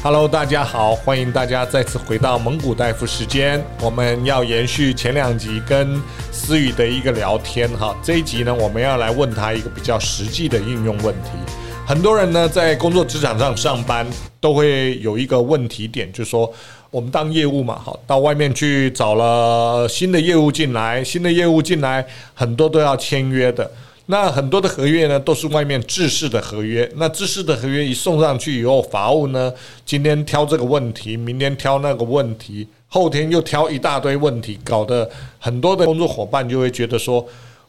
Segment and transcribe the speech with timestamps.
[0.00, 3.60] Hello，大家好，欢迎大家再次回到蒙古大夫时间。
[3.80, 11.30] 我们要延续前两集跟思雨的一个聊天哈，这一集呢，我们要来问他一个比较实际的应用问题。
[11.84, 14.06] 很多人呢在工作职场上上班
[14.40, 16.50] 都会有一个问题点，就是说
[16.92, 23.68] 我们当业务嘛，好，到外面去找了新的业务进来，新的业务进来很多都要签约的。
[24.10, 26.90] 那很多的合约呢，都是外面制式的合约。
[26.96, 29.52] 那制式的合约一送上去以后，法务呢，
[29.84, 35.08] 今天挑这个问题，明天挑那个问题，后天又挑一大堆问题，搞得
[35.38, 37.22] 很多的工作伙伴就会觉得说，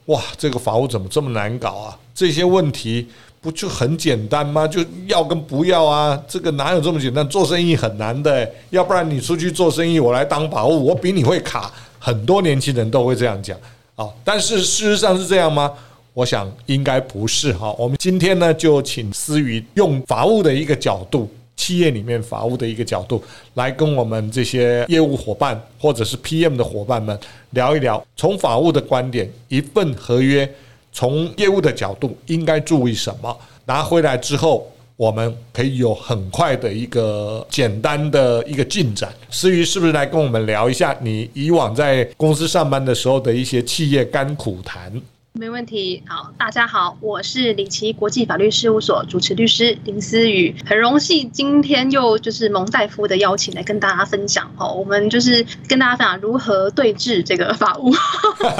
[0.05, 1.99] 哇，这个法务怎么这么难搞啊？
[2.15, 3.05] 这些问题
[3.41, 4.65] 不就很简单吗？
[4.65, 6.17] 就要跟不要啊？
[6.25, 7.27] 这个哪有这么简单？
[7.27, 11.69] 做生意很难的，要不然你出去做生意，我来当法务，我比你会卡。
[11.99, 13.57] 很多年轻人都会这样讲
[13.97, 15.69] 啊，但是事实上是这样吗？
[16.19, 23.23] 我想应该不是哈，我们今天呢就请思雨用法务的一个角度，企业里面法务的一个角度，
[23.53, 27.17] 来跟我们这些业务伙伴或者是 PM 的伙伴们
[27.51, 30.53] 聊一聊，从法务的观点，一份合约
[30.91, 33.33] 从业务的角度应该注意什么？
[33.63, 39.09] 拿回来之后，我们可以有很快的一个简单的一个进展。
[39.29, 44.91] 思雨是不是来跟我们聊一下你以往在公司上班的时候的一些企业甘苦谈？
[45.33, 57.93] 没问题，好，大家好，我是李琦国际法律事务所主持律师林思雨，很荣幸今天又就是蒙大夫的邀请来跟大家分享哦，我们就是跟大家分享如何对峙这个法务，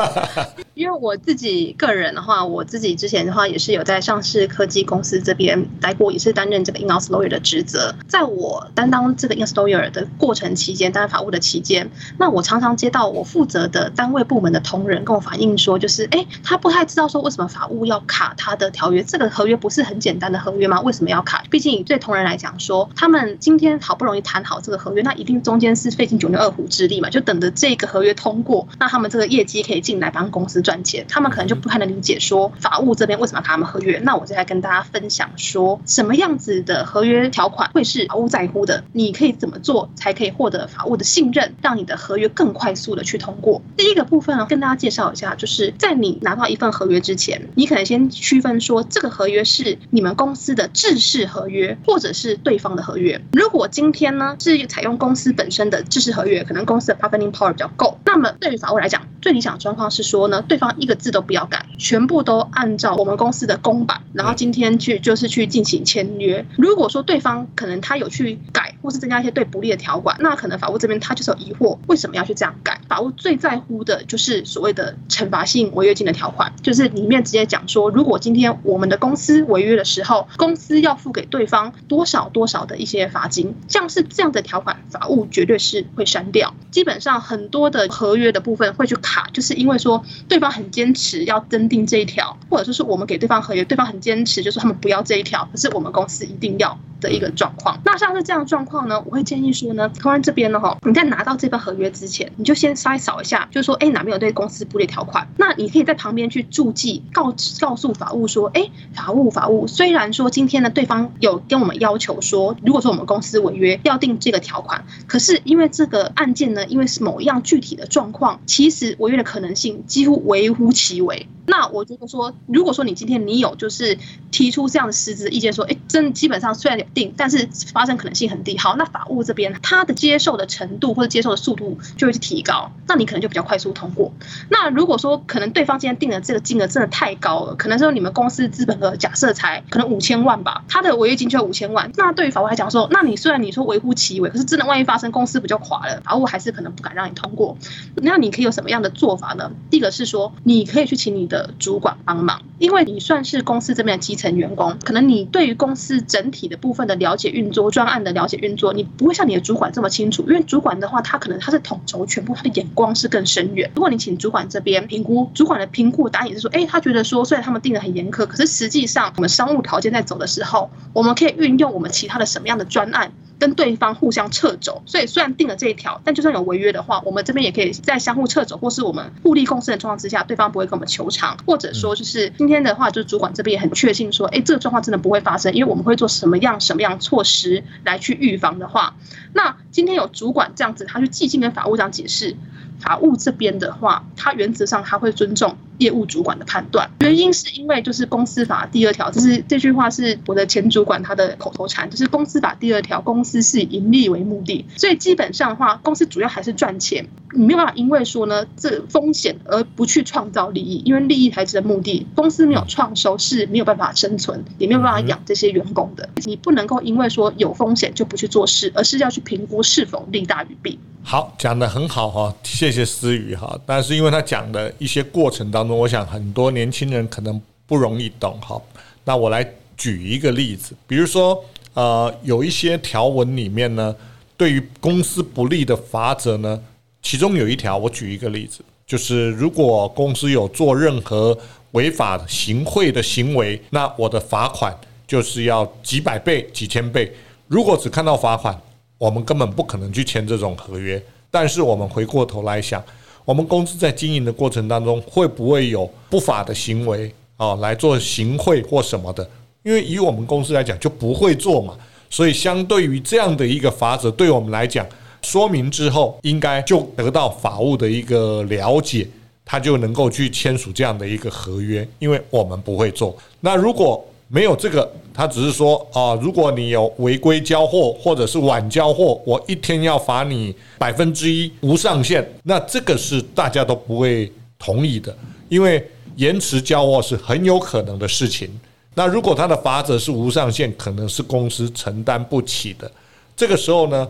[0.80, 20.80] 因为我自己个人的话，我自己之前的话也是有在上市科技公司这边待过，也是担任这个 in-house lawyer 的职责，在我担当这个 in-house lawyer 的过程期间，担任法务的期间，那我常常接到我负责的单位部门的同仁跟我反映说，就是哎，他不太知道说为什么法务要卡他的条约，这个合约不是很简单的合约吗？
[20.80, 21.44] 为什么要卡？
[21.50, 34.00] 毕竟对同仁来讲说，他们今天好不容易谈好这个合约，那一定中间是费尽九牛二虎之力嘛，就等着这个合约通过，那他们这个业绩可以进来帮公司赚钱，他们可能就不太能理解说法务这边为什么要卡他们合约。
[34.04, 38.84] 那我就来跟大家分享说，什么样子的合约条款会是法务在乎的？
[38.94, 43.60] 你可以怎么做才可以获得法务的信任，让你的合约更快速的去通过？
[43.76, 53.20] 第一个部分呢，跟大家介绍一下，就是在你拿到一份合约之前，你可能先区分说，这个合约是你们公司的制式合约，或者是对方的合约。
[53.32, 66.46] 如果今天呢是采用公司本身的制式合约，可能公司的 bargaining power 比较够，那么对于法务来讲，最理想状况是说呢，对方一个字都不要改，全部都按照我们公司的公版，然后今天去就是去进行签约。
[66.58, 72.80] 如果说对方可能他有去改，或是增加一些对不利的条款，那可能法务这边他就是有疑惑，为什么要去这样改？
[72.88, 86.54] 法务最在乎的就是所谓的惩罚性违约金的条款，就是里面直接讲说，如果今天我们的公司违约的时候，公司要付给对方多少多少的一些罚金，像是这样的条款，法务绝对是会删掉。
[86.72, 97.80] 基本上很多的合约的部分会去卡，就是因为说对方很坚持要增订这一条，或者说是我们给对方合约，对方很坚持就是他们不要这一条，可是我们公司一定要的一个状况。
[97.84, 121.28] 那像是这样的状况呢，我会建议说呢，同仁这边呢哈，你在拿到这份合约之前，你就先筛扫一下，就是说，哎，哪边有对公司不利条款，那你可以在旁边去注记，告告诉法务说，哎，法务法务，虽然说今天呢对方有跟我们要求说，如果说我们公司违约要订这个条款，可是因为这个案件呢，因为是某一样具体的状况，其实违约的可能性几乎微乎其微。
[121.46, 123.98] 那我觉得说，如果说你今天你有就是
[124.30, 128.56] 提出这样的实质意见，说，哎，真基本上虽然有定，但是发生可能性很低。
[128.60, 134.14] 好，那法务这边他的接受的程度或者接受的速度就会去提高，那你可能就比较快速通过。
[134.50, 141.92] 那如果说可能对方今天定的这个金额真的太高了，可能说你们公司资本额假设才可能五千万吧，他的违约金就要五千万。
[141.96, 147.58] 那对于法务来讲说，那你虽然你说微乎其微，可是真的万一发生公司不就垮了，法务还是可能不敢让你通过。
[147.96, 149.52] 那你可以有什么样的做法呢？
[149.70, 151.50] 第一个是说，你可以去请你的。
[151.60, 160.24] 主管帮忙，因为你算是公司这边的基层员工，可能你对于公司整体的部分的了解运作、专案的了解运作，你不会像你的主管这么清楚。
[160.24, 163.70] 因为主管的话，他可能他是统筹全部，他的眼光是更深远。
[163.76, 173.12] 如果你请主管这边评估，主管的评估答案也是说，哎，他觉得说，虽然他们定得很严苛，可是实际上我们商务条件在走的时候，我们可以运用我们其他的什么样的专案。
[173.40, 188.96] 跟对方互相撤走，所以虽然定了这一条，但就算有违约的话，我们这边也可以在相互撤走，或是我们互利共生的状况之下，对方不会跟我们求偿，或者说就是今天的话，就是主管这边也很确信说，哎，这个状况真的不会发生，因为我们会做什么样什么样措施来去预防的话，
[189.34, 192.36] 那今天有主管这样子，他去寄信跟法务这样解释，
[192.80, 195.58] 法务这边的话，他原则上他会尊重。
[195.80, 196.90] 业务主管的判断。
[197.00, 207.06] 原因是因为就是公司法第二条，就是这句话是我的前主管他的口头禅，就是公司法第二条，公司是以盈利为目的，所以基本上的话，公司主要还是赚钱。
[207.32, 212.06] 你没有办法因为说呢这风险而不去创造利益，因为利益才是目的。
[212.16, 216.10] 公司没有创收是没有办法生存，也没有办法养这些员工的。
[216.26, 220.80] 你不能够因为说有风险就不去做事，而是要去评估是否利大于弊。
[221.04, 223.58] 好，讲得很好哈，谢谢思雨哈。
[223.66, 228.62] 但是因为他讲的一些过程当中，我想很多年轻人可能不容易懂哈。
[229.04, 229.46] 那我来
[229.78, 231.44] 举一个例子，比如说
[231.74, 233.96] 呃，有一些条文里面呢，
[234.36, 236.62] 对于公司不利的法则呢。
[237.02, 241.36] 其中有一条，我举一个例子，就是如果公司有做任何
[241.72, 244.78] 违法行贿的行为，那我的罚款
[245.08, 247.10] 就是要几百倍、几千倍。
[247.48, 248.62] 如果只看到罚款，
[248.98, 251.02] 我们根本不可能去签这种合约。
[251.32, 252.84] 但是我们回过头来想，
[253.30, 259.30] 我们公司在经营的过程当中，会不会有不法的行为啊，来做行贿或什么的？
[259.62, 261.78] 因为以我们公司来讲，就不会做嘛。
[262.10, 264.84] 所以相对于这样的一个法则，对我们来讲，
[265.22, 269.08] 说明之后，应该就得到法务的一个了解，
[269.46, 271.88] 他就能够去签署这样的一个合约。
[272.00, 273.16] 因为我们不会做。
[273.42, 282.26] 那如果没有这个，他只是说啊，如果你有违规交货或者是晚交货，我一天要罚你百分之一无上限。
[282.44, 285.14] 那这个是大家都不会同意的，
[285.50, 285.84] 因为
[286.16, 288.48] 延迟交货是很有可能的事情。
[288.94, 292.90] 那如果他的罚则是无上限，可能是公司承担不起的。
[293.36, 294.08] 这个时候呢，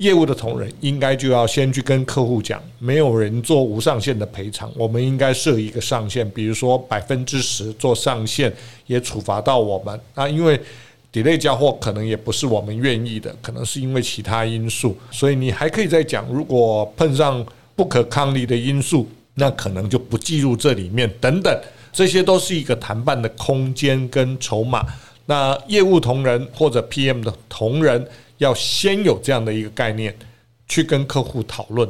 [0.00, 8.50] 业务的同仁应该就要先去跟客户讲，没有人做无上限的赔偿，我们应该设一个上限，比如说百分之十做上限，
[8.86, 10.00] 也处罚到我们。
[10.14, 10.58] 那因为
[11.12, 17.44] delay 交货可能也不是我们愿意的，可能是因为其他因素，所以你还可以再讲，如果碰上
[17.76, 21.54] 不可抗力的因素，那可能就不计入这里面等等，
[21.92, 24.82] 这些都是一个谈判的空间跟筹码。
[25.26, 28.08] 那业务同仁或者 PM 的同仁。
[28.40, 30.14] 要先有这样的一个概念，
[30.66, 31.86] 去跟客户讨论，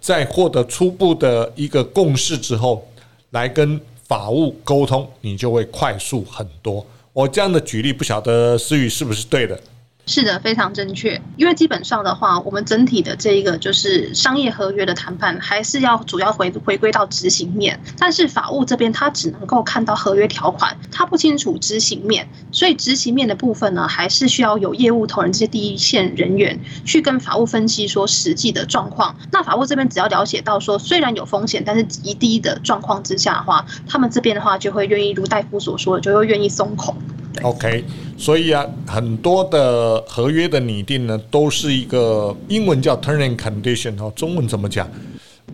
[0.00, 2.90] 在获得初步的一个共识之后，
[3.30, 6.84] 来跟法务沟通，你就会快速很多。
[7.12, 9.60] 我这样的举例，不晓得思雨是不是对的？
[10.06, 11.20] 是的，非常正确。
[11.36, 17.80] 因为基本上的话，我们整体的这一个就是商业合约的谈判，还是要主要回回归到执行面。
[17.96, 22.28] 但是法务这边，他只能够看到合约条款，他不清楚执行面。
[22.50, 29.14] 所以执行面的部分呢，还是需要有业务同仁这些第一线人员去跟法务分析说实际的状况。
[29.30, 36.96] 那法务这边只要了解到说，虽然有风险，但是极低的状况之下的话，他们这边的话就会愿意如大夫所说，就会愿意松口。
[37.42, 37.84] OK，
[38.18, 44.90] 所以啊，很多的合约的拟定呢，都是一个英文叫 “turning condition 哦，中文怎么讲？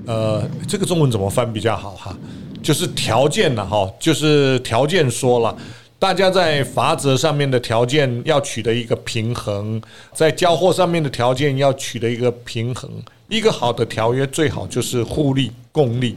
[0.06, 2.17] 呃，这个中文怎么翻比较好哈？
[2.62, 5.55] 就是条件了哈，就是条件说了，
[5.99, 9.81] 大家在法则上面的条件要取得一个平衡，
[10.14, 12.90] 在交货上面的条件要取得一个平衡。
[13.28, 16.17] 一个好的条约最好就是互利共利，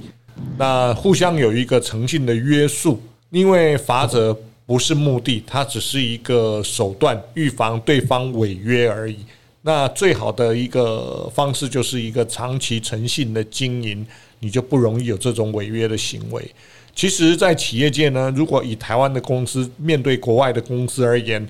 [0.58, 4.36] 那互相有一个诚信的约束，因为法则。
[4.70, 9.18] 不是目的，它只是一个手段，预防对方违约而已。
[9.64, 14.06] 那最好的一个方式就是一个长期诚信的经营，
[14.42, 16.48] 你就不容易有这种违约的行为。
[16.94, 21.44] 其实，在企业界呢，如果以台湾的公司面对国外的公司而言，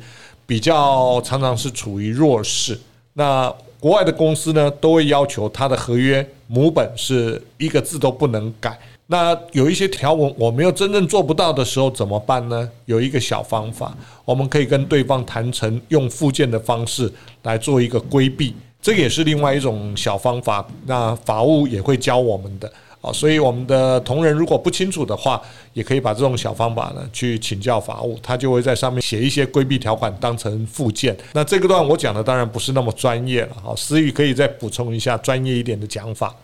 [0.48, 2.80] 比较常常是处于弱势。
[3.16, 8.80] 那国外的公司呢，都会要求他的合约母本是一个字都不能改。
[9.12, 12.70] 那有一些条文我没有真正做不到的时候怎么办呢？
[12.86, 13.92] 有一个小方法，
[14.24, 17.12] 我们可以跟对方谈成用附件的方式
[17.42, 20.64] 来做一个规避，这也是另外一种小方法。
[20.86, 25.42] 那法务也会教我们的啊，所以我们的同仁如果不清楚的话，
[25.74, 31.18] 也可以把这种小方法呢去请教法务，他就会在上面写一些规避条款当成附件。
[31.34, 36.36] 那这个段我讲的当然不是那么专业了，好，思雨可以再补充一下专业一点的讲法。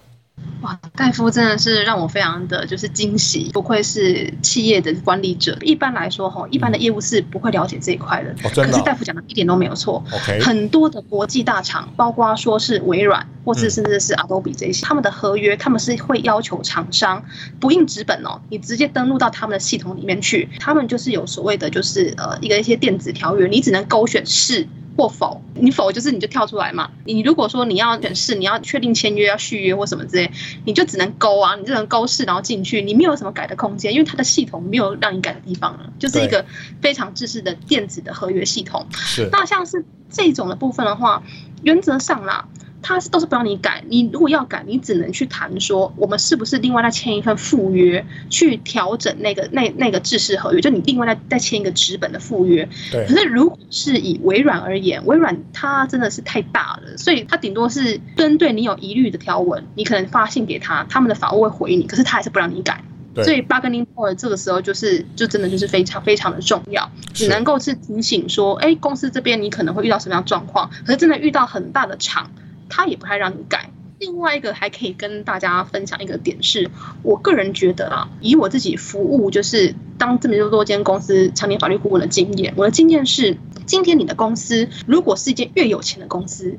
[0.61, 5.57] 哇，戴夫真的是让我非常的就是惊喜，不愧是企业的管理者。
[5.61, 8.33] 一般来说，哈，一般的业务是不会了解这一块的。
[8.49, 10.03] 可是戴夫讲的一点都没有错。
[10.41, 17.23] 很多的国际大厂，包括说是微软，或是甚至是 Adobe 这些，他们的合约，他们是会要求厂商
[17.59, 24.67] 不印纸本哦，你直接登录到他们的系统里面去，他们就是有所谓的，就是呃一个一些电子条约，你只能勾选是。
[24.97, 26.89] 或否，你否就是你就跳出来嘛。
[27.05, 30.31] 你如果说你要选是，你要确定签约要续约或什么之类，
[30.65, 36.45] 你就只能勾啊，你只能勾是，然后进去，你没有什么改的空间，因为它的系统没有让你改的地方了，就是一个
[36.81, 38.85] 非常制式的电子的合约系统。
[38.91, 39.27] 是。
[39.31, 41.23] 那像是这种的部分的话，
[41.63, 42.47] 原则上啦。
[42.87, 43.83] 他是都是不让你改。
[43.87, 52.69] 你如果要改，你只能去谈说，我们是不是另外再签一份附约，去调整那个那那个制式合约，就你另外再再签一个纸本的附约。
[52.91, 53.03] 对。
[53.07, 62.79] 可是如果是以微软而言，微软它真的是太大了，所以它顶多是针对你有疑虑的条文，你可能发信给他，他们的法务会回你，可是他还是不让你改。
[63.23, 72.29] 所以 bargaining power 这个时候就是，就真的就是非常非常的重要，只能够是提醒说，哎，公司这边你可能会遇到什么样状况，可是真的遇到很大的厂，
[72.69, 73.69] 他也不太让你改。
[73.97, 76.69] 另外一个还可以跟大家分享一个点是，
[77.01, 86.57] 我个人觉得啊，以我自己服务就是当这么多间公司常年法律顾问的经验，我的经验是，今天你的公司如果是一间越有钱的公司，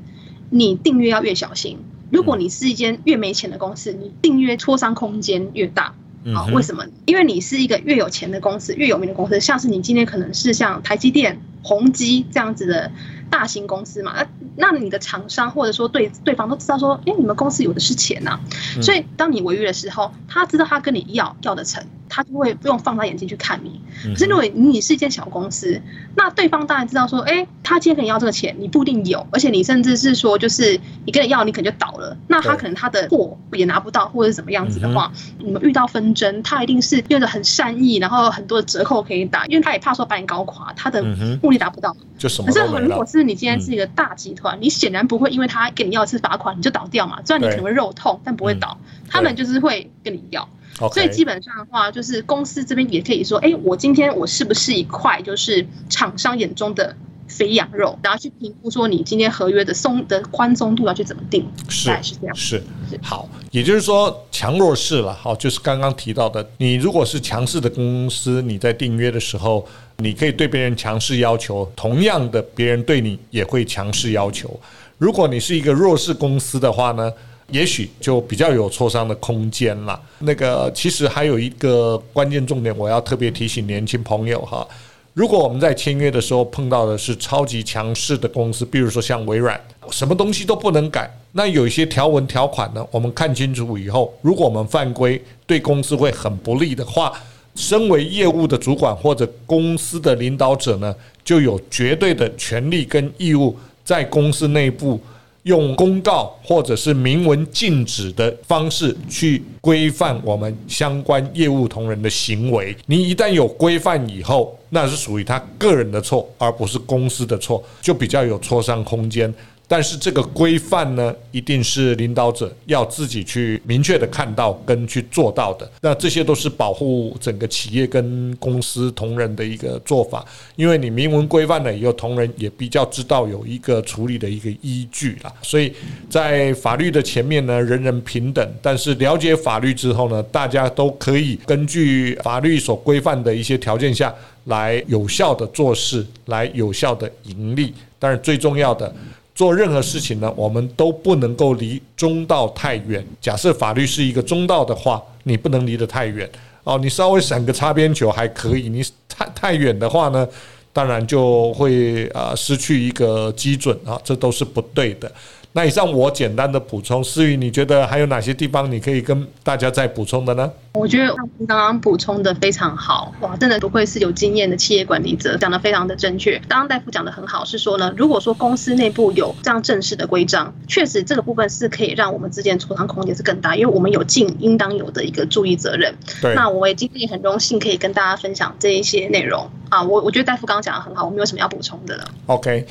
[0.49, 1.77] 你订阅要越小心；
[2.11, 5.93] 如果你是一间越没钱的公司，你订阅磋商空间越大。
[6.35, 6.83] 啊，为什么？
[7.05, 12.91] 因为你是一个越有钱的公司，越有名的公司，像是你今天可能是像台积电、宏基这样子的
[13.29, 18.39] 大型公司嘛，那那你的厂商或者说对对方都知道说，哎，你们公司有的是钱呐、啊，
[18.81, 21.85] 所以当你违约的时候，他知道他跟你要要得成。
[22.09, 23.81] 他就会不用放大眼睛去看你。
[24.13, 25.81] 可是如果你是一间小公司，
[26.15, 32.17] 那对方当然知道说，哎，他今天跟你要这个钱，你不一定有，而且你甚至是说，就是你跟你要，你可能就倒了。
[32.27, 41.03] 那他可能他的货也拿不到，或者是怎么样子的话，你们遇到纷争，他一定是用着很善意，然后很多的折扣可以打，因为他也怕说把你搞垮，他的
[41.41, 41.95] 目的达不到。
[42.17, 42.51] 就什么？
[42.51, 48.77] 可是如果是你今天是一个大集团，你显然不会因为他跟你要一次罚款你就倒掉嘛，虽然你可能会肉痛，但不会倒。
[49.09, 50.47] 他们就是会跟你要。
[50.93, 56.95] 所以基本上的话，就是公司这边也可以说，哎，我今天我是不是一块就是厂商眼中的
[57.27, 61.45] 肥羊肉，然后去评估说你今天合约的松的宽松度要去怎么定？
[61.67, 62.63] 是是这样，是
[63.01, 69.67] 好，也就是说强弱势了，好，就是刚刚提到的，你如果是强势的公司，你在订约的时候，
[69.97, 74.59] 你可以对别人强势要求，同样的，别人对你也会强势要求。
[74.99, 77.11] 如果你是一个弱势公司的话呢？
[77.51, 79.99] 也许就比较有磋商的空间了。
[80.19, 84.67] 那个其实还有一个关键重点，我要特别提醒年轻朋友哈。
[85.13, 97.11] 如果我们在签约的时候碰到的是超级强势的公司，比如说像微软，什么东西都不能改，那有一些条文条款呢，我们看清楚以后，如果我们犯规，对公司会很不利的话，
[97.55, 105.01] 身为业务的主管或者公司的领导者呢，就有绝对的权利跟义务在公司内部。
[105.47, 112.75] 用公告或者是明文禁止的方式去规范我们相关业务同仁的行为。
[112.85, 119.33] 你一旦有规范以后，那是属于他个人的错，而不是公司的错，就比较有磋商空间。
[119.67, 125.69] 但是这个规范呢，一定是领导者要自己去明确的看到跟去做到的。
[125.81, 135.33] 那这些都是保护整个企业跟公司同仁的一个做法，因为你明文规范了以后，同仁也比较知道有一个处理的一个依据啦。
[135.41, 135.73] 所以
[136.09, 138.53] 在法律的前面呢，人人平等。
[138.61, 147.73] 但是了解法律之后呢，大家都可以根据法律所规范的一些条件下来有效的做事，来有效的盈利。
[147.99, 148.95] 但是最重要的。
[149.37, 153.05] 做任何事情呢，我们都不能够离中道太远。
[153.21, 156.27] 假设法律是一个中道的话，你不能离得太远
[156.63, 156.79] 哦。
[156.81, 160.27] 你稍微闪个擦边球还可以，你太太远的话呢，
[160.73, 165.11] 当然就会啊失去一个基准啊，这都是不对的。
[165.57, 170.51] 那以上我简单的补充，思雨，你觉得还有哪些地方你可以跟大家再补充的呢？
[170.75, 171.11] 我觉得
[171.47, 176.37] 刚刚补充的非常好，哇，真的不愧是有经验的企业管理者，讲的非常的正确。
[176.47, 185.91] 刚刚大夫讲的很好，是说呢，如果说公司内部有这样正式的规章，确实这个部分是可以让我们之间磋商空间是更大，因为我们有尽应当有的一个注意责任。
[186.21, 192.03] 对，那我也今天也很荣幸可以跟大家分享这一些内容啊，我我觉得大夫刚刚讲的很好，我没有什么要补充的了。
[192.27, 192.67] OK。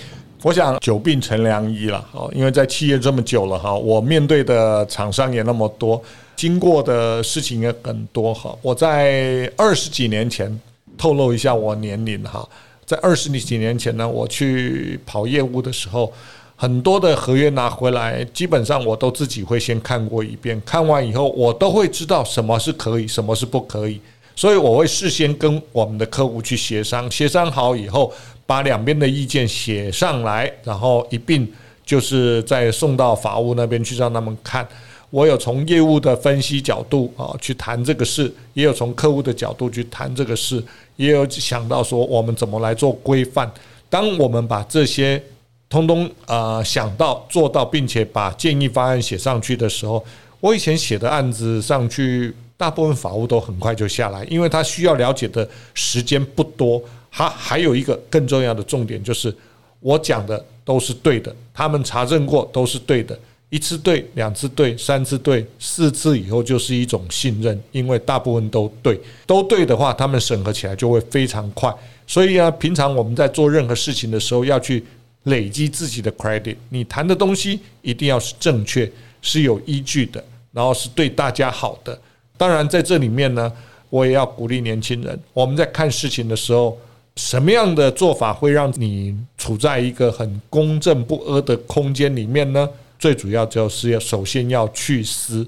[0.46, 6.00] 我想久病成良医了，哈，因为在企业这么久了，哈，我面对的厂商也那么多，
[6.36, 8.56] 经过的事情也很多，哈。
[8.62, 10.60] 我在二十几年前，
[10.96, 12.48] 透露一下我年龄，哈，
[12.84, 16.12] 在二十几年前呢，我去跑业务的时候，
[16.54, 24.00] 很多的合约拿回来，基本上我都自己会先看过一遍，看完以后，我都会知道什么是可以，什么是不可以，
[24.36, 28.12] 所以我会事先跟我们的客户去协商，协商好以后。
[28.46, 31.46] 把两边的意见写上来，然后一并
[31.84, 34.66] 就是再送到法务那边去让他们看。
[35.10, 40.62] 我有从业务的分析角度啊去谈这个事，也有从客户的角度去谈这个事，
[40.96, 43.50] 也有想到说我们怎么来做规范。
[43.88, 45.22] 当我们把这些
[45.68, 50.04] 通通呃想到做到，并且把建议方案写上去的时候，
[50.40, 56.82] 我以前写的案子上去，大部分法务都很快就下来，因为他需要了解的时间不多。
[57.16, 59.34] 他还有一个更重要的重点，就是
[59.80, 63.18] 我讲的都是对的，他们查证过都是对的，
[63.48, 71.74] 一次对，两次对，三次对，四次以后就是一种信任，因为大部分都对，都对的话，他们审核起来就会非常快。
[72.06, 74.84] 所以啊，平常我们在做任何事情的时候，要去
[75.22, 76.56] 累积自己的 credit。
[76.68, 78.92] 你谈的东西一定要是正确，
[79.22, 81.98] 是有依据的，然后是对大家好的。
[82.36, 83.50] 当然，在这里面呢，
[83.88, 86.78] 我也要鼓励年轻人，我们在看事情的时候，
[87.16, 92.68] 什么样的做法会让你处在一个很公正不阿的空间里面呢？
[92.98, 95.46] 最主要就是要首先要去思，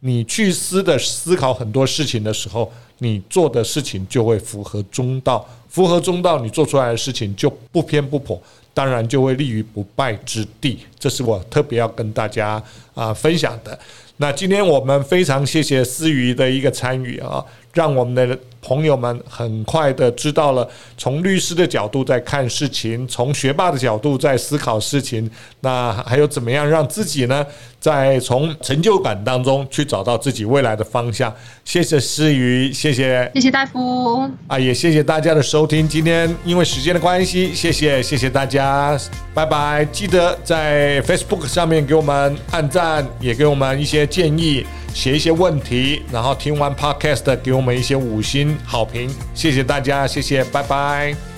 [0.00, 8.40] 你去思的思考很多事情的时候，你做的事情就会符合中道，符合中道，你做出来的事情就不偏不颇，
[8.72, 10.78] 当然就会立于不败之地。
[10.98, 12.62] 这是我特别要跟大家
[12.94, 13.78] 啊分享的。
[14.16, 17.44] 那今天我们非常谢谢思瑜的一个参与啊。
[17.72, 27.44] 让我们的朋友们很快的知道了，从律师的角度在看事情，从学霸的角度在思考事情，那还有怎么样让自己呢，
[27.80, 31.34] 在从成就感当中去找到自己未来的方向？
[31.64, 35.88] 谢谢思雨，谢谢，谢谢大夫啊，也谢谢大家的收听。
[35.88, 38.98] 今天因为时间的关系，谢谢，谢谢大家，
[39.32, 39.84] 拜拜。
[39.86, 44.66] 记得在 Facebook 上面给我们按赞，也给我们一些建议。
[44.92, 51.29] 写一些问题，然后听完 Podcast 给我们一些五星好评，谢谢大家，谢谢，拜拜。